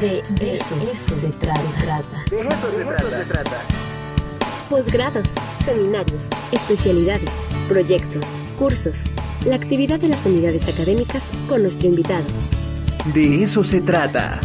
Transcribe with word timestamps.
De, 0.00 0.18
eso, 0.18 1.18
se 1.18 1.28
trata. 1.28 2.24
De 2.28 2.36
eso 2.36 3.08
se 3.10 3.24
trata. 3.24 3.62
Posgrados, 4.68 5.26
seminarios, 5.64 6.22
especialidades, 6.52 7.30
proyectos, 7.66 8.22
cursos, 8.58 8.96
la 9.46 9.56
actividad 9.56 9.98
de 9.98 10.08
las 10.08 10.26
unidades 10.26 10.68
académicas 10.68 11.22
con 11.48 11.62
nuestro 11.62 11.88
invitado. 11.88 12.26
De 13.14 13.42
eso 13.42 13.64
se 13.64 13.80
trata. 13.80 14.38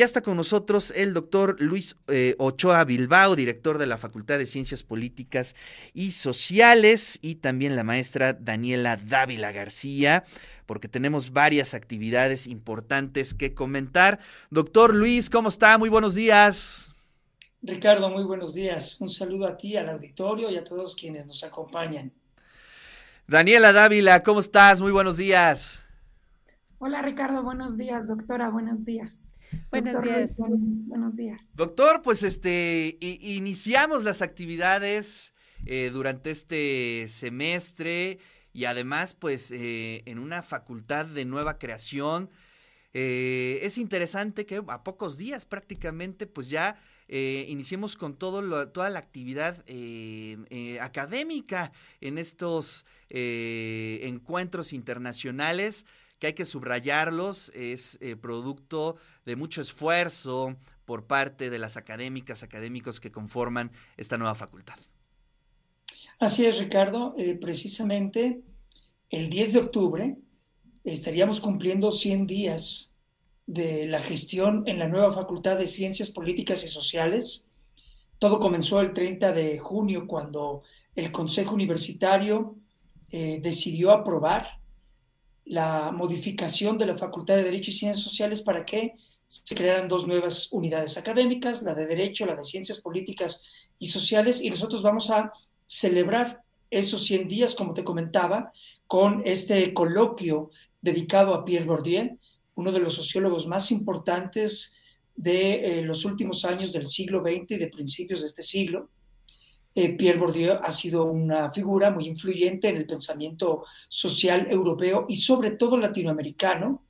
Ya 0.00 0.06
está 0.06 0.22
con 0.22 0.38
nosotros 0.38 0.94
el 0.96 1.12
doctor 1.12 1.60
Luis 1.60 1.94
eh, 2.08 2.34
Ochoa 2.38 2.82
Bilbao, 2.86 3.36
director 3.36 3.76
de 3.76 3.86
la 3.86 3.98
Facultad 3.98 4.38
de 4.38 4.46
Ciencias 4.46 4.82
Políticas 4.82 5.54
y 5.92 6.12
Sociales, 6.12 7.18
y 7.20 7.34
también 7.34 7.76
la 7.76 7.84
maestra 7.84 8.32
Daniela 8.32 8.96
Dávila 8.96 9.52
García, 9.52 10.24
porque 10.64 10.88
tenemos 10.88 11.34
varias 11.34 11.74
actividades 11.74 12.46
importantes 12.46 13.34
que 13.34 13.52
comentar. 13.52 14.20
Doctor 14.48 14.96
Luis, 14.96 15.28
¿cómo 15.28 15.50
está? 15.50 15.76
Muy 15.76 15.90
buenos 15.90 16.14
días. 16.14 16.94
Ricardo, 17.60 18.08
muy 18.08 18.24
buenos 18.24 18.54
días. 18.54 18.98
Un 19.02 19.10
saludo 19.10 19.46
a 19.48 19.58
ti, 19.58 19.76
al 19.76 19.90
auditorio 19.90 20.50
y 20.50 20.56
a 20.56 20.64
todos 20.64 20.96
quienes 20.96 21.26
nos 21.26 21.44
acompañan. 21.44 22.10
Daniela 23.26 23.74
Dávila, 23.74 24.20
¿cómo 24.20 24.40
estás? 24.40 24.80
Muy 24.80 24.92
buenos 24.92 25.18
días. 25.18 25.84
Hola 26.78 27.02
Ricardo, 27.02 27.42
buenos 27.42 27.76
días. 27.76 28.08
Doctora, 28.08 28.48
buenos 28.48 28.86
días. 28.86 29.29
Buenos 29.70 30.02
días. 30.02 30.36
buenos 30.38 31.16
días. 31.16 31.56
Doctor, 31.56 32.02
pues 32.02 32.22
este, 32.22 32.98
iniciamos 33.00 34.04
las 34.04 34.22
actividades 34.22 35.32
eh, 35.66 35.90
durante 35.92 36.30
este 36.30 37.06
semestre 37.08 38.18
y 38.52 38.64
además 38.64 39.14
pues 39.14 39.50
eh, 39.50 40.02
en 40.06 40.18
una 40.18 40.42
facultad 40.42 41.06
de 41.06 41.24
nueva 41.24 41.58
creación. 41.58 42.30
Eh, 42.92 43.60
es 43.62 43.78
interesante 43.78 44.46
que 44.46 44.62
a 44.66 44.82
pocos 44.82 45.16
días 45.16 45.46
prácticamente 45.46 46.26
pues 46.26 46.48
ya 46.48 46.80
eh, 47.06 47.46
iniciemos 47.48 47.96
con 47.96 48.16
todo 48.16 48.68
toda 48.68 48.90
la 48.90 48.98
actividad 48.98 49.64
académica 50.80 51.72
en 52.00 52.18
estos 52.18 52.86
encuentros 53.08 54.72
internacionales 54.72 55.86
que 56.20 56.28
hay 56.28 56.32
que 56.34 56.44
subrayarlos, 56.44 57.50
es 57.56 57.98
producto 58.20 58.96
de 59.24 59.34
mucho 59.34 59.60
esfuerzo 59.60 60.56
por 60.84 61.06
parte 61.06 61.50
de 61.50 61.58
las 61.58 61.76
académicas, 61.76 62.42
académicos 62.42 63.00
que 63.00 63.10
conforman 63.10 63.72
esta 63.96 64.18
nueva 64.18 64.36
facultad. 64.36 64.76
Así 66.20 66.44
es, 66.44 66.58
Ricardo. 66.58 67.14
Eh, 67.16 67.34
precisamente 67.34 68.42
el 69.08 69.30
10 69.30 69.54
de 69.54 69.58
octubre 69.58 70.16
estaríamos 70.84 71.40
cumpliendo 71.40 71.90
100 71.90 72.26
días 72.26 72.94
de 73.46 73.86
la 73.86 74.00
gestión 74.00 74.64
en 74.66 74.78
la 74.78 74.86
nueva 74.86 75.14
Facultad 75.14 75.56
de 75.56 75.66
Ciencias 75.66 76.10
Políticas 76.10 76.62
y 76.62 76.68
Sociales. 76.68 77.48
Todo 78.18 78.38
comenzó 78.38 78.82
el 78.82 78.92
30 78.92 79.32
de 79.32 79.58
junio 79.58 80.06
cuando 80.06 80.62
el 80.94 81.10
Consejo 81.10 81.54
Universitario 81.54 82.54
eh, 83.08 83.40
decidió 83.42 83.90
aprobar 83.90 84.59
la 85.50 85.90
modificación 85.90 86.78
de 86.78 86.86
la 86.86 86.96
Facultad 86.96 87.34
de 87.34 87.42
Derecho 87.42 87.72
y 87.72 87.74
Ciencias 87.74 88.04
Sociales 88.04 88.40
para 88.40 88.64
que 88.64 88.94
se 89.26 89.56
crearan 89.56 89.88
dos 89.88 90.06
nuevas 90.06 90.52
unidades 90.52 90.96
académicas, 90.96 91.64
la 91.64 91.74
de 91.74 91.86
Derecho, 91.86 92.24
la 92.24 92.36
de 92.36 92.44
Ciencias 92.44 92.80
Políticas 92.80 93.42
y 93.76 93.88
Sociales, 93.88 94.40
y 94.40 94.48
nosotros 94.48 94.80
vamos 94.80 95.10
a 95.10 95.32
celebrar 95.66 96.42
esos 96.70 97.04
100 97.04 97.26
días, 97.26 97.56
como 97.56 97.74
te 97.74 97.82
comentaba, 97.82 98.52
con 98.86 99.22
este 99.24 99.74
coloquio 99.74 100.50
dedicado 100.80 101.34
a 101.34 101.44
Pierre 101.44 101.66
Bourdieu, 101.66 102.16
uno 102.54 102.70
de 102.70 102.78
los 102.78 102.94
sociólogos 102.94 103.48
más 103.48 103.72
importantes 103.72 104.76
de 105.16 105.80
eh, 105.80 105.82
los 105.82 106.04
últimos 106.04 106.44
años 106.44 106.72
del 106.72 106.86
siglo 106.86 107.22
XX 107.22 107.50
y 107.50 107.56
de 107.56 107.66
principios 107.66 108.20
de 108.20 108.28
este 108.28 108.44
siglo. 108.44 108.88
Eh, 109.74 109.90
Pierre 109.96 110.18
Bourdieu 110.18 110.58
ha 110.62 110.72
sido 110.72 111.04
una 111.04 111.50
figura 111.52 111.90
muy 111.90 112.06
influyente 112.06 112.68
en 112.68 112.76
el 112.76 112.86
pensamiento 112.86 113.64
social 113.88 114.48
europeo 114.50 115.06
y 115.08 115.16
sobre 115.16 115.52
todo 115.52 115.76
latinoamericano 115.76 116.84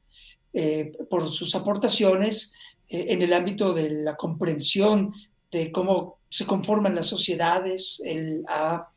eh, 0.53 0.93
por 1.09 1.29
sus 1.29 1.55
aportaciones 1.55 2.53
en 2.89 3.23
el 3.23 3.33
ámbito 3.33 3.73
de 3.73 3.89
la 3.89 4.17
comprensión 4.17 5.13
de 5.51 5.71
cómo 5.71 6.19
se 6.29 6.47
conforman 6.47 6.95
las 6.95 7.07
sociedades, 7.07 8.01
él 8.05 8.45
ha 8.49 8.91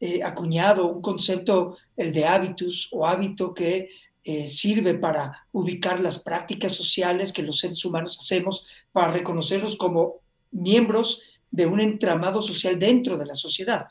eh, 0.00 0.22
acuñado 0.22 0.86
un 0.86 1.00
concepto, 1.00 1.78
el 1.96 2.12
de 2.12 2.26
hábitus 2.26 2.88
o 2.92 3.06
hábito, 3.06 3.54
que 3.54 3.88
eh, 4.22 4.46
sirve 4.46 4.94
para 4.94 5.46
ubicar 5.52 6.00
las 6.00 6.18
prácticas 6.18 6.72
sociales 6.72 7.32
que 7.32 7.42
los 7.42 7.58
seres 7.58 7.84
humanos 7.84 8.18
hacemos 8.20 8.66
para 8.92 9.12
reconocerlos 9.12 9.76
como 9.76 10.16
miembros 10.50 11.22
de 11.54 11.66
un 11.66 11.80
entramado 11.80 12.42
social 12.42 12.78
dentro 12.78 13.16
de 13.16 13.26
la 13.26 13.34
sociedad. 13.34 13.86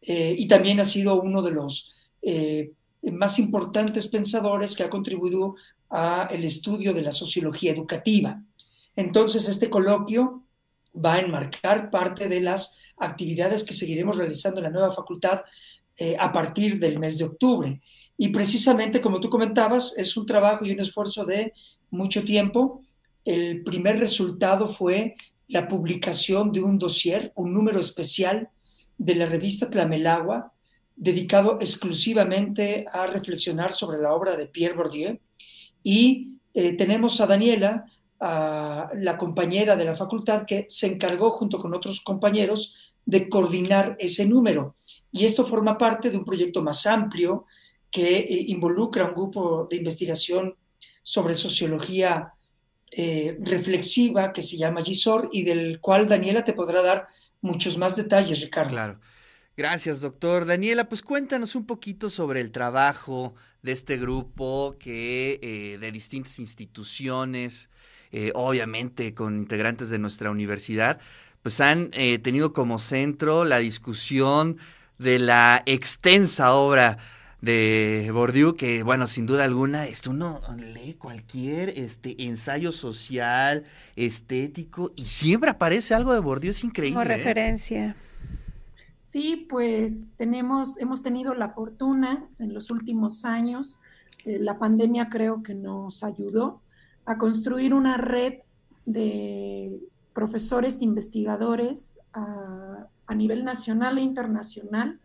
Eh, 0.00 0.34
y 0.38 0.48
también 0.48 0.80
ha 0.80 0.84
sido 0.84 1.20
uno 1.20 1.42
de 1.42 1.50
los 1.50 1.94
más 3.02 3.40
importantes 3.40 4.06
pensadores 4.06 4.76
que 4.76 4.84
ha 4.84 4.90
contribuido 4.90 5.56
al 5.88 6.44
estudio 6.44 6.94
de 6.94 7.02
la 7.02 7.10
sociología 7.10 7.72
educativa. 7.72 8.40
Entonces, 8.94 9.48
este 9.48 9.68
coloquio 9.68 10.44
va 10.94 11.14
a 11.14 11.20
enmarcar 11.20 11.90
parte 11.90 12.28
de 12.28 12.40
las 12.40 12.78
actividades 12.96 13.64
que 13.64 13.74
seguiremos 13.74 14.16
realizando 14.16 14.60
en 14.60 14.64
la 14.64 14.70
nueva 14.70 14.92
facultad 14.92 15.42
eh, 15.96 16.16
a 16.18 16.32
partir 16.32 16.78
del 16.78 16.98
mes 16.98 17.18
de 17.18 17.24
octubre. 17.24 17.80
Y 18.16 18.28
precisamente, 18.28 19.00
como 19.00 19.20
tú 19.20 19.28
comentabas, 19.28 19.94
es 19.96 20.16
un 20.16 20.26
trabajo 20.26 20.64
y 20.64 20.72
un 20.72 20.80
esfuerzo 20.80 21.24
de 21.24 21.52
mucho 21.90 22.24
tiempo. 22.24 22.82
El 23.24 23.62
primer 23.62 23.98
resultado 23.98 24.68
fue 24.68 25.14
la 25.52 25.68
publicación 25.68 26.50
de 26.50 26.62
un 26.62 26.78
dossier, 26.78 27.30
un 27.36 27.52
número 27.52 27.78
especial 27.78 28.48
de 28.96 29.14
la 29.14 29.26
revista 29.26 29.68
Tlamelagua, 29.68 30.54
dedicado 30.96 31.58
exclusivamente 31.60 32.86
a 32.90 33.06
reflexionar 33.06 33.74
sobre 33.74 34.00
la 34.00 34.14
obra 34.14 34.34
de 34.36 34.46
Pierre 34.46 34.74
Bourdieu. 34.74 35.18
Y 35.82 36.38
eh, 36.54 36.72
tenemos 36.72 37.20
a 37.20 37.26
Daniela, 37.26 37.84
la 38.18 39.16
compañera 39.18 39.74
de 39.74 39.84
la 39.84 39.96
facultad 39.96 40.46
que 40.46 40.64
se 40.68 40.86
encargó 40.86 41.32
junto 41.32 41.58
con 41.58 41.74
otros 41.74 42.00
compañeros 42.02 42.94
de 43.04 43.28
coordinar 43.28 43.96
ese 43.98 44.26
número. 44.26 44.76
Y 45.10 45.24
esto 45.24 45.44
forma 45.44 45.76
parte 45.76 46.08
de 46.08 46.18
un 46.18 46.24
proyecto 46.24 46.62
más 46.62 46.86
amplio 46.86 47.46
que 47.90 48.18
eh, 48.18 48.44
involucra 48.46 49.06
un 49.06 49.14
grupo 49.14 49.66
de 49.68 49.76
investigación 49.76 50.54
sobre 51.02 51.34
sociología 51.34 52.32
eh, 52.94 53.38
reflexiva 53.40 54.32
que 54.32 54.42
se 54.42 54.56
llama 54.56 54.82
GISOR 54.82 55.30
y 55.32 55.44
del 55.44 55.80
cual 55.80 56.06
Daniela 56.06 56.44
te 56.44 56.52
podrá 56.52 56.82
dar 56.82 57.06
muchos 57.40 57.78
más 57.78 57.96
detalles, 57.96 58.40
Ricardo. 58.40 58.70
Claro. 58.70 59.00
Gracias, 59.56 60.00
doctor. 60.00 60.44
Daniela, 60.44 60.88
pues 60.88 61.02
cuéntanos 61.02 61.54
un 61.54 61.66
poquito 61.66 62.10
sobre 62.10 62.40
el 62.40 62.50
trabajo 62.50 63.34
de 63.62 63.72
este 63.72 63.96
grupo 63.98 64.74
que 64.78 65.38
eh, 65.42 65.78
de 65.78 65.92
distintas 65.92 66.38
instituciones 66.38 67.68
eh, 68.12 68.32
obviamente 68.34 69.14
con 69.14 69.38
integrantes 69.38 69.88
de 69.88 69.98
nuestra 69.98 70.30
universidad, 70.30 71.00
pues 71.42 71.60
han 71.60 71.90
tenido 71.90 72.52
como 72.52 72.78
centro 72.78 73.44
la 73.44 73.58
discusión 73.58 74.58
de 74.98 75.18
la 75.18 75.62
extensa 75.66 76.54
obra 76.54 76.98
de 77.42 78.08
Bourdieu, 78.12 78.54
que 78.54 78.82
bueno, 78.82 79.06
sin 79.06 79.26
duda 79.26 79.44
alguna, 79.44 79.86
esto 79.86 80.10
uno 80.10 80.40
lee 80.56 80.94
cualquier 80.94 81.78
este 81.78 82.24
ensayo 82.24 82.72
social, 82.72 83.64
estético, 83.96 84.92
y 84.96 85.04
siempre 85.04 85.50
aparece 85.50 85.94
algo 85.94 86.14
de 86.14 86.20
Bourdieu, 86.20 86.52
es 86.52 86.64
increíble. 86.64 86.94
Como 86.94 87.12
¿eh? 87.12 87.16
referencia. 87.16 87.96
Sí, 89.04 89.46
pues 89.50 90.06
tenemos, 90.16 90.78
hemos 90.78 91.02
tenido 91.02 91.34
la 91.34 91.50
fortuna 91.50 92.26
en 92.38 92.54
los 92.54 92.70
últimos 92.70 93.26
años, 93.26 93.78
la 94.24 94.58
pandemia 94.58 95.08
creo 95.10 95.42
que 95.42 95.54
nos 95.54 96.04
ayudó 96.04 96.62
a 97.04 97.18
construir 97.18 97.74
una 97.74 97.96
red 97.96 98.34
de 98.86 99.80
profesores 100.12 100.82
investigadores 100.82 101.96
a, 102.12 102.88
nivel 103.14 103.44
nacional 103.44 103.98
e 103.98 104.00
internacional, 104.00 104.98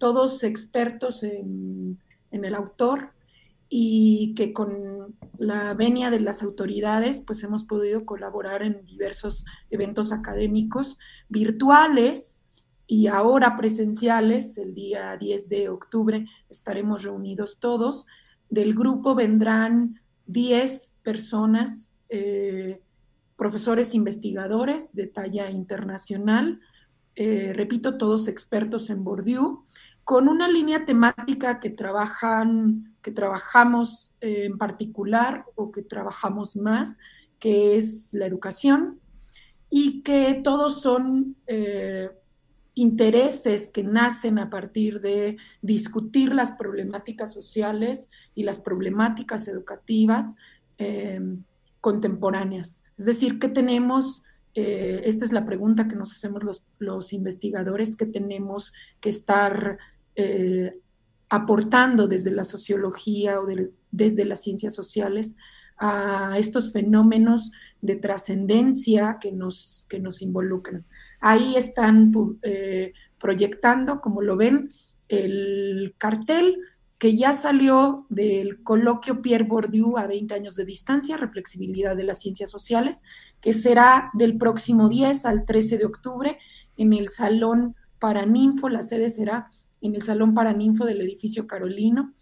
todos 0.00 0.42
expertos 0.44 1.22
en, 1.22 2.00
el 2.32 2.54
autor 2.54 3.12
y 3.68 4.34
que 4.34 4.52
con 4.52 5.16
la 5.36 5.74
venia 5.74 6.10
de 6.10 6.20
las 6.20 6.42
autoridades 6.42 7.22
pues 7.24 7.42
hemos 7.44 7.64
podido 7.64 8.06
colaborar 8.06 8.62
en 8.62 8.84
diversos 8.86 9.44
eventos 9.68 10.10
académicos 10.10 10.98
virtuales 11.28 12.40
y 12.86 13.08
ahora 13.08 13.56
presenciales. 13.56 14.56
El 14.58 14.74
día 14.74 15.16
10 15.16 15.48
de 15.48 15.68
octubre 15.68 16.26
estaremos 16.48 17.02
reunidos 17.02 17.60
todos. 17.60 18.06
Del 18.48 18.74
grupo 18.74 19.14
vendrán 19.14 20.00
10 20.26 20.96
personas, 21.02 21.90
eh, 22.08 22.80
profesores 23.36 23.94
investigadores 23.94 24.94
de 24.94 25.08
talla 25.08 25.50
internacional, 25.50 26.60
eh, 27.16 27.52
repito, 27.54 27.98
todos 27.98 28.28
expertos 28.28 28.88
en 28.88 29.04
Bourdieu, 29.04 29.64
con 30.04 30.28
una 30.28 30.48
línea 30.48 30.84
temática 30.84 31.60
que 31.60 31.70
trabajan, 31.70 32.94
que 33.02 33.12
trabajamos 33.12 34.14
en 34.20 34.58
particular 34.58 35.44
o 35.54 35.70
que 35.70 35.82
trabajamos 35.82 36.56
más, 36.56 36.98
que 37.38 37.76
es 37.76 38.12
la 38.12 38.26
educación, 38.26 39.00
y 39.70 40.02
que 40.02 40.40
todos 40.42 40.82
son 40.82 41.36
eh, 41.46 42.10
intereses 42.74 43.70
que 43.70 43.84
nacen 43.84 44.38
a 44.38 44.50
partir 44.50 45.00
de 45.00 45.36
discutir 45.62 46.34
las 46.34 46.52
problemáticas 46.52 47.32
sociales 47.32 48.08
y 48.34 48.42
las 48.42 48.58
problemáticas 48.58 49.46
educativas 49.48 50.34
eh, 50.78 51.20
contemporáneas. 51.80 52.82
Es 52.98 53.06
decir, 53.06 53.38
¿qué 53.38 53.48
tenemos? 53.48 54.24
Eh, 54.54 55.02
esta 55.04 55.24
es 55.24 55.32
la 55.32 55.44
pregunta 55.44 55.88
que 55.88 55.96
nos 55.96 56.12
hacemos 56.12 56.42
los, 56.78 57.12
investigadores, 57.12 57.96
¿qué 57.96 58.06
tenemos 58.06 58.72
que 59.00 59.10
estar 59.10 59.78
aportando 61.30 62.08
desde 62.08 62.30
la 62.30 62.44
sociología 62.44 63.40
o 63.40 63.46
desde 63.90 64.24
las 64.26 64.42
ciencias 64.42 64.74
sociales 64.74 65.36
a 65.80 66.34
estos 66.36 66.72
fenómenos 66.72 67.52
de 67.80 67.96
trascendencia 67.96 69.16
que 69.18 69.32
nos, 69.32 69.86
que 69.88 69.98
nos 69.98 70.20
involucran. 70.20 70.84
Ahí 71.20 71.56
están 71.56 72.12
eh, 72.42 72.92
proyectando, 73.18 74.00
como 74.02 74.20
lo 74.20 74.36
ven, 74.36 74.70
el 75.08 75.94
cartel 75.96 76.58
que 77.00 77.16
ya 77.16 77.32
salió 77.32 78.04
del 78.10 78.62
coloquio 78.62 79.22
Pierre 79.22 79.44
Bourdieu 79.44 79.96
a 79.96 80.06
20 80.06 80.34
años 80.34 80.54
de 80.54 80.66
distancia, 80.66 81.16
Reflexibilidad 81.16 81.96
de 81.96 82.04
las 82.04 82.20
Ciencias 82.20 82.50
Sociales, 82.50 83.02
que 83.40 83.54
será 83.54 84.10
del 84.12 84.36
próximo 84.36 84.90
10 84.90 85.24
al 85.24 85.46
13 85.46 85.78
de 85.78 85.86
octubre 85.86 86.38
en 86.76 86.92
el 86.92 87.08
Salón 87.08 87.74
Paraninfo, 87.98 88.68
la 88.68 88.82
sede 88.82 89.08
será 89.08 89.48
en 89.80 89.94
el 89.94 90.02
Salón 90.02 90.34
Paraninfo 90.34 90.84
del 90.84 91.00
edificio 91.00 91.46
Carolino. 91.46 92.12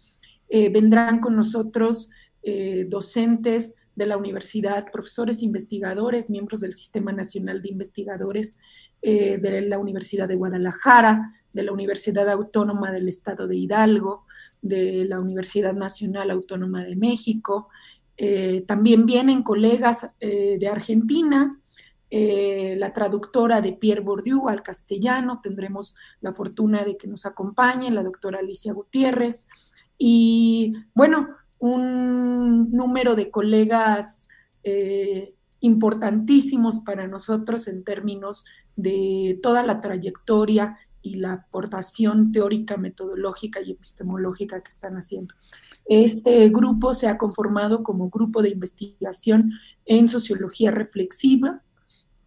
Eh, 0.47 0.69
vendrán 0.69 1.19
con 1.19 1.35
nosotros 1.35 2.09
eh, 2.41 2.85
docentes 2.87 3.75
de 3.99 4.07
la 4.07 4.17
universidad, 4.17 4.89
profesores 4.91 5.43
investigadores, 5.43 6.29
miembros 6.29 6.61
del 6.61 6.73
Sistema 6.73 7.11
Nacional 7.11 7.61
de 7.61 7.67
Investigadores 7.67 8.57
eh, 9.01 9.37
de 9.37 9.61
la 9.61 9.77
Universidad 9.77 10.27
de 10.29 10.37
Guadalajara, 10.37 11.33
de 11.51 11.63
la 11.63 11.73
Universidad 11.73 12.29
Autónoma 12.29 12.93
del 12.93 13.09
Estado 13.09 13.45
de 13.45 13.57
Hidalgo, 13.57 14.25
de 14.61 15.03
la 15.03 15.19
Universidad 15.19 15.73
Nacional 15.73 16.31
Autónoma 16.31 16.85
de 16.85 16.95
México. 16.95 17.67
Eh, 18.15 18.63
también 18.65 19.05
vienen 19.05 19.43
colegas 19.43 20.07
de 20.19 20.67
Argentina, 20.67 21.59
la 22.09 22.93
traductora 22.93 23.61
de 23.61 23.73
Pierre 23.73 24.01
Bourdieu 24.01 24.47
al 24.47 24.63
castellano, 24.63 25.41
tendremos 25.43 25.95
la 26.21 26.33
fortuna 26.33 26.83
de 26.83 26.97
que 26.97 27.07
nos 27.07 27.25
acompañe 27.25 27.91
la 27.91 28.03
doctora 28.03 28.39
Alicia 28.39 28.73
Gutiérrez. 28.73 29.47
Y 29.97 30.73
bueno, 30.95 31.27
un 31.59 32.08
número 32.79 33.15
de 33.15 33.29
colegas 33.29 34.29
eh, 34.63 35.35
importantísimos 35.59 36.79
para 36.79 37.07
nosotros 37.07 37.67
en 37.67 37.83
términos 37.83 38.45
de 38.77 39.37
toda 39.43 39.63
la 39.63 39.81
trayectoria 39.81 40.77
y 41.01 41.15
la 41.15 41.33
aportación 41.33 42.31
teórica, 42.31 42.77
metodológica 42.77 43.61
y 43.61 43.71
epistemológica 43.71 44.61
que 44.63 44.69
están 44.69 44.95
haciendo. 44.95 45.35
Este 45.85 46.49
grupo 46.49 46.93
se 46.93 47.07
ha 47.07 47.17
conformado 47.17 47.83
como 47.83 48.09
grupo 48.09 48.41
de 48.41 48.49
investigación 48.49 49.51
en 49.85 50.07
sociología 50.07 50.71
reflexiva, 50.71 51.63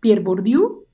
Pierre 0.00 0.22
Bourdieu, 0.22 0.86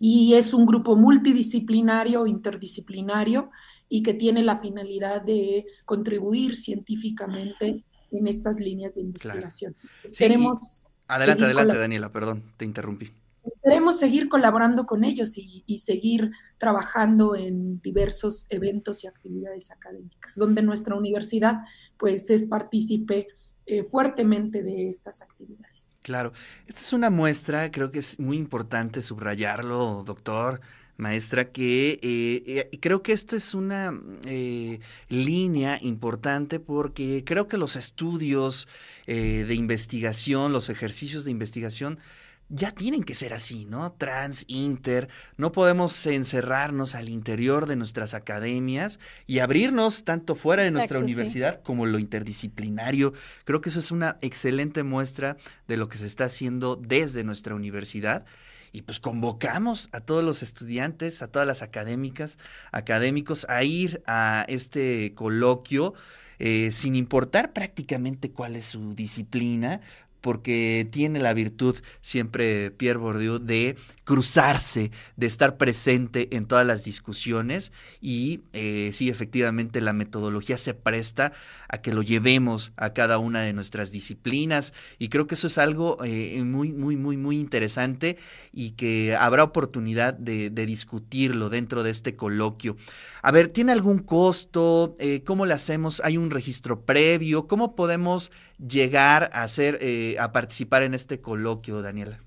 y 0.00 0.34
es 0.34 0.54
un 0.54 0.64
grupo 0.66 0.96
multidisciplinario, 0.96 2.26
interdisciplinario, 2.26 3.50
y 3.88 4.02
que 4.02 4.14
tiene 4.14 4.42
la 4.42 4.58
finalidad 4.58 5.22
de 5.22 5.66
contribuir 5.84 6.56
científicamente 6.56 7.84
en 8.10 8.26
estas 8.26 8.58
líneas 8.58 8.94
de 8.94 9.02
investigación. 9.02 9.76
Esperemos. 10.04 10.82
adelante, 11.06 11.44
adelante, 11.44 11.78
Daniela, 11.78 12.12
perdón, 12.12 12.42
te 12.56 12.64
interrumpí. 12.64 13.12
Esperemos 13.44 13.98
seguir 13.98 14.28
colaborando 14.28 14.84
con 14.84 15.04
ellos 15.04 15.38
y, 15.38 15.78
seguir 15.78 16.32
trabajando 16.58 17.34
en 17.34 17.80
diversos 17.80 18.46
eventos 18.50 19.04
y 19.04 19.06
actividades 19.06 19.70
académicas, 19.70 20.34
donde 20.36 20.60
nuestra 20.60 20.94
universidad 20.94 21.60
pues 21.96 22.28
es 22.28 22.46
partícipe 22.46 23.28
eh, 23.64 23.84
fuertemente 23.84 24.62
de 24.62 24.88
estas 24.88 25.22
actividades. 25.22 25.94
Claro, 26.02 26.32
esta 26.66 26.80
es 26.80 26.92
una 26.92 27.10
muestra, 27.10 27.70
creo 27.70 27.90
que 27.90 28.00
es 28.00 28.20
muy 28.20 28.36
importante 28.36 29.00
subrayarlo, 29.00 30.02
doctor, 30.04 30.60
maestra, 30.98 31.50
que 31.50 31.92
eh, 32.02 32.68
eh, 32.72 32.78
creo 32.80 33.02
que 33.02 33.12
esta 33.12 33.36
es 33.36 33.54
una 33.54 33.98
eh, 34.26 34.80
línea 35.08 35.78
importante 35.80 36.60
porque 36.60 37.22
creo 37.24 37.48
que 37.48 37.56
los 37.56 37.76
estudios 37.76 38.68
de 39.06 39.54
investigación, 39.54 40.52
los 40.52 40.68
ejercicios 40.68 41.24
de 41.24 41.30
investigación, 41.30 41.98
ya 42.50 42.72
tienen 42.72 43.04
que 43.04 43.14
ser 43.14 43.32
así, 43.32 43.64
¿no? 43.64 43.92
Trans, 43.92 44.44
inter, 44.48 45.08
no 45.38 45.52
podemos 45.52 46.06
encerrarnos 46.06 46.94
al 46.94 47.08
interior 47.08 47.66
de 47.66 47.76
nuestras 47.76 48.12
academias 48.12 48.98
y 49.26 49.38
abrirnos 49.38 50.04
tanto 50.04 50.34
fuera 50.34 50.62
de 50.62 50.70
nuestra 50.70 50.98
universidad 50.98 51.62
como 51.62 51.86
lo 51.86 51.98
interdisciplinario. 51.98 53.14
Creo 53.44 53.60
que 53.62 53.70
eso 53.70 53.78
es 53.78 53.90
una 53.90 54.18
excelente 54.20 54.82
muestra 54.82 55.36
de 55.68 55.76
lo 55.78 55.88
que 55.88 55.96
se 55.96 56.06
está 56.06 56.24
haciendo 56.24 56.76
desde 56.76 57.24
nuestra 57.24 57.54
universidad 57.54 58.26
y 58.72 58.82
pues 58.82 59.00
convocamos 59.00 59.88
a 59.92 60.00
todos 60.00 60.24
los 60.24 60.42
estudiantes, 60.42 61.22
a 61.22 61.28
todas 61.28 61.46
las 61.46 61.62
académicas, 61.62 62.38
académicos 62.72 63.46
a 63.48 63.64
ir 63.64 64.02
a 64.06 64.44
este 64.48 65.14
coloquio. 65.14 65.94
Eh, 66.40 66.70
sin 66.70 66.94
importar 66.94 67.52
prácticamente 67.52 68.30
cuál 68.30 68.54
es 68.54 68.66
su 68.66 68.94
disciplina, 68.94 69.80
porque 70.20 70.88
tiene 70.90 71.20
la 71.20 71.34
virtud 71.34 71.76
siempre 72.00 72.70
Pierre 72.70 72.98
Bourdieu 72.98 73.38
de 73.38 73.76
cruzarse, 74.04 74.90
de 75.16 75.26
estar 75.26 75.58
presente 75.58 76.34
en 76.36 76.46
todas 76.46 76.66
las 76.66 76.84
discusiones 76.84 77.72
y 78.00 78.40
eh, 78.52 78.90
sí, 78.94 79.10
efectivamente 79.10 79.80
la 79.80 79.92
metodología 79.92 80.56
se 80.56 80.74
presta 80.74 81.32
a 81.68 81.82
que 81.82 81.92
lo 81.92 82.02
llevemos 82.02 82.72
a 82.76 82.94
cada 82.94 83.18
una 83.18 83.42
de 83.42 83.52
nuestras 83.52 83.92
disciplinas 83.92 84.72
y 84.98 85.08
creo 85.08 85.26
que 85.26 85.34
eso 85.34 85.46
es 85.46 85.58
algo 85.58 86.02
eh, 86.04 86.42
muy, 86.42 86.72
muy, 86.72 86.96
muy, 86.96 87.16
muy 87.16 87.38
interesante 87.38 88.16
y 88.52 88.70
que 88.72 89.14
habrá 89.14 89.44
oportunidad 89.44 90.14
de, 90.14 90.48
discutirlo 90.68 91.48
dentro 91.50 91.82
de 91.82 91.90
este 91.90 92.16
coloquio. 92.16 92.76
A 93.22 93.30
ver, 93.30 93.48
¿tiene 93.48 93.72
algún 93.72 93.98
costo? 93.98 94.94
Eh, 94.98 95.22
¿Cómo 95.24 95.46
lo 95.46 95.54
hacemos? 95.54 96.02
¿Hay 96.04 96.16
un 96.16 96.30
registro 96.30 96.82
previo? 96.82 97.46
¿Cómo 97.46 97.74
podemos 97.74 98.32
llegar 98.58 99.30
a 99.32 99.44
hacer, 99.44 99.78
eh, 100.12 100.18
a 100.18 100.32
participar 100.32 100.82
en 100.82 100.94
este 100.94 101.20
coloquio, 101.20 101.82
Daniela? 101.82 102.22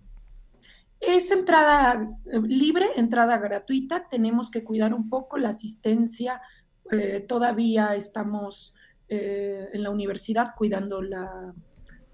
Es 0.99 1.31
entrada 1.31 2.17
eh, 2.25 2.39
libre, 2.41 2.85
entrada 2.95 3.37
gratuita. 3.37 4.07
Tenemos 4.09 4.51
que 4.51 4.63
cuidar 4.63 4.93
un 4.93 5.09
poco 5.09 5.37
la 5.37 5.49
asistencia. 5.49 6.41
Eh, 6.91 7.25
todavía 7.27 7.95
estamos 7.95 8.73
en 9.13 9.83
la 9.83 9.89
universidad 9.89 10.55
cuidando 10.55 11.01
la, 11.01 11.53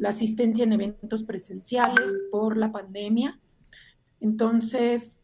asistencia 0.04 0.64
en 0.64 0.74
eventos 0.74 1.22
presenciales 1.22 2.24
por 2.32 2.58
la 2.58 2.72
pandemia. 2.72 3.40
Entonces, 4.20 5.20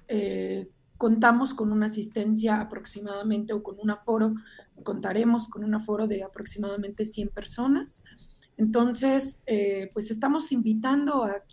contamos 0.98 1.56
con 1.56 1.72
una 1.72 1.88
asistencia 1.88 2.62
aproximadamente 2.62 3.54
o 3.54 3.64
con 3.64 3.80
un 3.80 3.90
aforo, 3.90 4.36
contaremos 4.84 5.48
con 5.48 5.64
un 5.64 5.74
aforo 5.74 6.06
de 6.08 6.22
aproximadamente 6.22 7.06
100 7.06 7.30
personas. 7.30 8.04
Entonces, 8.58 9.40
eh, 9.46 9.90
pues 9.94 10.12
estamos 10.12 10.52
invitando 10.52 11.24
a, 11.24 11.44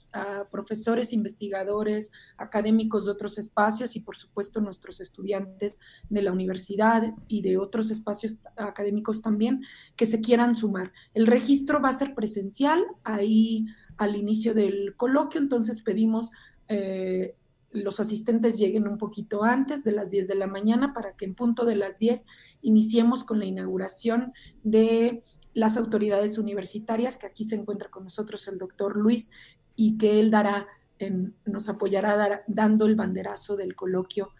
profesores, 0.50 1.12
investigadores, 1.12 2.10
académicos 2.36 3.06
de 3.06 3.12
otros 3.12 3.38
espacios 3.38 3.94
y 3.96 4.00
por 4.00 4.16
supuesto 4.16 4.60
nuestros 4.60 5.00
estudiantes 5.00 5.78
de 6.08 6.22
la 6.22 6.32
universidad 6.32 7.14
y 7.28 7.42
de 7.42 7.58
otros 7.58 7.90
espacios 7.90 8.38
académicos 8.56 9.22
también 9.22 9.62
que 9.96 10.06
se 10.06 10.20
quieran 10.20 10.54
sumar. 10.54 10.92
El 11.14 11.26
registro 11.26 11.80
va 11.80 11.90
a 11.90 11.98
ser 11.98 12.14
presencial 12.14 12.84
ahí 13.04 13.66
al 13.96 14.16
inicio 14.16 14.52
del 14.54 14.94
coloquio, 14.96 15.40
entonces 15.40 15.82
pedimos... 15.82 16.32
Eh, 16.68 17.36
los 17.72 18.00
asistentes 18.00 18.58
lleguen 18.58 18.88
un 18.88 18.98
poquito 18.98 19.44
antes 19.44 19.84
de 19.84 19.92
las 19.92 20.10
10 20.10 20.26
de 20.26 20.34
la 20.34 20.48
mañana 20.48 20.92
para 20.92 21.14
que 21.14 21.24
en 21.24 21.36
punto 21.36 21.64
de 21.64 21.76
las 21.76 22.00
10 22.00 22.26
iniciemos 22.62 23.22
con 23.22 23.38
la 23.38 23.44
inauguración 23.44 24.32
de 24.64 25.22
las 25.54 25.76
autoridades 25.76 26.38
universitarias, 26.38 27.16
que 27.16 27.26
aquí 27.26 27.44
se 27.44 27.56
encuentra 27.56 27.90
con 27.90 28.04
nosotros 28.04 28.46
el 28.48 28.58
doctor 28.58 28.96
Luis 28.96 29.30
y 29.76 29.98
que 29.98 30.20
él 30.20 30.30
dará, 30.30 30.66
nos 31.44 31.68
apoyará 31.68 32.44
dando 32.46 32.86
el 32.86 32.96
banderazo 32.96 33.56
del 33.56 33.74
coloquio, 33.74 34.30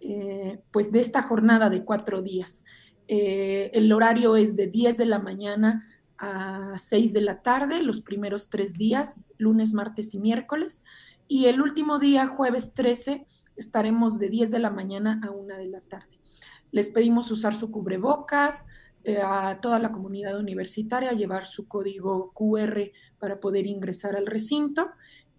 eh, 0.00 0.60
pues 0.70 0.92
de 0.92 1.00
esta 1.00 1.22
jornada 1.22 1.70
de 1.70 1.84
cuatro 1.84 2.22
días. 2.22 2.64
Eh, 3.08 3.70
el 3.74 3.92
horario 3.92 4.36
es 4.36 4.56
de 4.56 4.66
10 4.66 4.96
de 4.96 5.06
la 5.06 5.18
mañana 5.18 5.86
a 6.18 6.76
6 6.78 7.12
de 7.12 7.20
la 7.20 7.42
tarde, 7.42 7.82
los 7.82 8.00
primeros 8.00 8.48
tres 8.48 8.72
días, 8.74 9.16
lunes, 9.38 9.74
martes 9.74 10.14
y 10.14 10.18
miércoles, 10.18 10.82
y 11.28 11.46
el 11.46 11.60
último 11.60 11.98
día, 11.98 12.26
jueves 12.26 12.72
13, 12.72 13.26
estaremos 13.56 14.18
de 14.18 14.28
10 14.28 14.50
de 14.50 14.58
la 14.58 14.70
mañana 14.70 15.20
a 15.24 15.30
1 15.30 15.56
de 15.56 15.66
la 15.66 15.80
tarde. 15.80 16.18
Les 16.70 16.88
pedimos 16.88 17.30
usar 17.30 17.54
su 17.54 17.70
cubrebocas, 17.70 18.66
a 19.22 19.60
toda 19.60 19.78
la 19.78 19.92
comunidad 19.92 20.38
universitaria 20.38 21.12
llevar 21.12 21.46
su 21.46 21.68
código 21.68 22.32
QR 22.32 22.90
para 23.18 23.40
poder 23.40 23.66
ingresar 23.66 24.16
al 24.16 24.26
recinto 24.26 24.90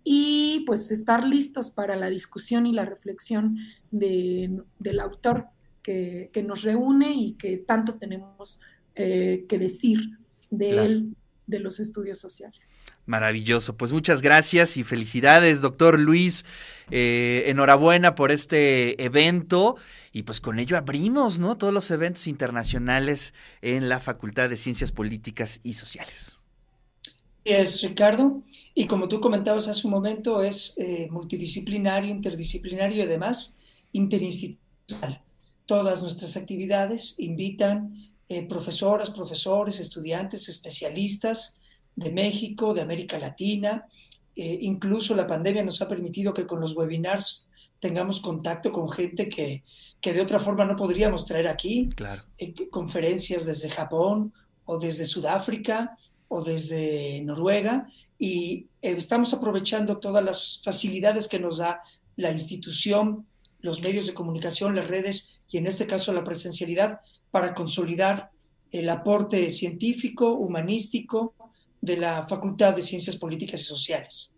y 0.03 0.63
pues 0.65 0.89
estar 0.91 1.27
listos 1.27 1.69
para 1.69 1.95
la 1.95 2.09
discusión 2.09 2.65
y 2.65 2.71
la 2.71 2.85
reflexión 2.85 3.57
de, 3.91 4.61
del 4.79 4.99
autor 5.01 5.47
que, 5.83 6.29
que, 6.31 6.43
nos 6.43 6.63
reúne 6.63 7.13
y 7.13 7.33
que 7.33 7.57
tanto 7.57 7.95
tenemos 7.95 8.61
eh, 8.95 9.45
que 9.49 9.57
decir 9.57 10.17
de 10.49 10.69
claro. 10.69 10.83
él, 10.83 11.15
de 11.45 11.59
los 11.59 11.79
estudios 11.79 12.19
sociales. 12.19 12.77
Maravilloso. 13.07 13.77
Pues 13.77 13.93
muchas 13.93 14.21
gracias 14.21 14.75
y 14.75 14.83
felicidades, 14.83 15.61
doctor 15.61 15.97
Luis. 15.97 16.43
Eh, 16.91 17.45
enhorabuena 17.47 18.15
por 18.15 18.31
este 18.31 19.01
evento. 19.01 19.77
Y 20.11 20.23
pues 20.23 20.41
con 20.41 20.59
ello 20.59 20.77
abrimos, 20.77 21.39
¿no? 21.39 21.57
Todos 21.57 21.73
los 21.73 21.89
eventos 21.89 22.27
internacionales 22.27 23.33
en 23.61 23.87
la 23.87 24.01
Facultad 24.01 24.49
de 24.49 24.57
Ciencias 24.57 24.91
Políticas 24.91 25.61
y 25.63 25.73
Sociales. 25.73 26.43
Es 27.45 27.81
Ricardo. 27.81 28.43
Y 28.75 28.87
como 28.87 29.07
tú 29.07 29.21
comentabas 29.21 29.69
hace 29.69 29.87
un 29.87 29.93
momento, 29.93 30.43
es 30.43 30.73
eh, 30.77 31.07
multidisciplinario, 31.09 32.11
interdisciplinario 32.11 32.97
y 32.97 33.01
además 33.03 33.55
interinstitucional. 33.93 35.21
Todas 35.65 36.01
nuestras 36.01 36.35
actividades 36.35 37.15
invitan 37.19 38.11
eh, 38.27 38.45
profesoras, 38.45 39.11
profesores, 39.11 39.79
estudiantes, 39.79 40.49
especialistas 40.49 41.56
de 41.97 42.11
México, 42.11 42.73
de 42.73 42.81
América 42.81 43.19
Latina. 43.19 43.85
Eh, 44.35 44.59
incluso 44.61 45.15
la 45.15 45.27
pandemia 45.27 45.63
nos 45.63 45.81
ha 45.81 45.87
permitido 45.89 46.33
que 46.33 46.45
con 46.45 46.61
los 46.61 46.77
webinars 46.77 47.49
tengamos 47.79 48.21
contacto 48.21 48.71
con 48.71 48.89
gente 48.89 49.27
que, 49.27 49.63
que 49.99 50.13
de 50.13 50.21
otra 50.21 50.39
forma 50.39 50.63
no 50.63 50.75
podríamos 50.75 51.25
traer 51.25 51.47
aquí. 51.47 51.89
Claro. 51.95 52.23
Eh, 52.37 52.53
conferencias 52.69 53.45
desde 53.45 53.69
Japón 53.69 54.31
o 54.65 54.77
desde 54.77 55.05
Sudáfrica 55.05 55.97
o 56.27 56.43
desde 56.43 57.21
Noruega 57.21 57.87
y 58.19 58.67
eh, 58.81 58.93
estamos 58.95 59.33
aprovechando 59.33 59.97
todas 59.97 60.23
las 60.23 60.61
facilidades 60.63 61.27
que 61.27 61.39
nos 61.39 61.57
da 61.57 61.81
la 62.15 62.31
institución, 62.31 63.25
los 63.61 63.81
medios 63.81 64.05
de 64.05 64.13
comunicación, 64.13 64.75
las 64.75 64.87
redes 64.87 65.39
y 65.49 65.57
en 65.57 65.65
este 65.65 65.87
caso 65.87 66.13
la 66.13 66.23
presencialidad 66.23 66.99
para 67.31 67.55
consolidar 67.55 68.29
el 68.71 68.89
aporte 68.89 69.49
científico, 69.49 70.33
humanístico, 70.33 71.33
de 71.87 71.97
la 71.97 72.27
Facultad 72.27 72.75
de 72.75 72.83
Ciencias 72.83 73.15
Políticas 73.15 73.61
y 73.61 73.63
Sociales. 73.63 74.35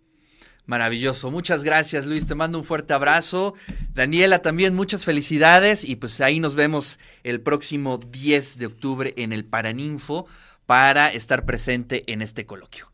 Maravilloso. 0.66 1.32
Muchas 1.32 1.64
gracias, 1.64 2.06
Luis. 2.06 2.28
Te 2.28 2.36
mando 2.36 2.60
un 2.60 2.64
fuerte 2.64 2.94
abrazo. 2.94 3.56
Daniela, 3.96 4.44
también 4.44 4.76
muchas 4.76 5.04
felicidades. 5.04 5.84
Y 5.84 5.96
pues 5.96 6.22
ahí 6.22 6.40
nos 6.40 6.54
vemos 6.54 7.00
el 7.24 7.42
próximo 7.42 7.98
10 7.98 8.60
de 8.60 8.68
octubre 8.68 9.14
en 9.18 9.34
el 9.34 9.46
Paraninfo 9.46 10.28
para 10.68 11.10
estar 11.12 11.44
presente 11.44 12.04
en 12.06 12.22
este 12.22 12.46
coloquio. 12.46 12.92